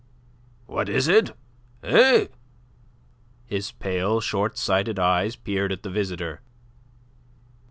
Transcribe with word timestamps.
"What 0.65 0.89
is 0.89 1.07
it? 1.07 1.29
Eh?" 1.83 2.25
His 3.45 3.71
pale, 3.71 4.19
short 4.19 4.57
sighted 4.57 4.97
eyes 4.97 5.35
peered 5.35 5.71
at 5.71 5.83
the 5.83 5.91
visitor. 5.91 6.41